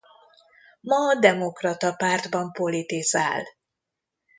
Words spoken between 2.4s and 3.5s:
politizál.